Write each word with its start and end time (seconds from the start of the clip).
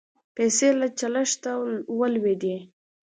پیسې 0.35 0.69
له 0.79 0.87
چلښته 0.99 1.51
ولوېدې 1.99 2.57